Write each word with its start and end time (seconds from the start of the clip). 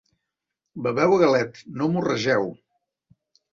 Beveu 0.87 1.13
a 1.17 1.19
galet: 1.25 1.61
no 1.83 1.91
morregeu. 1.93 2.51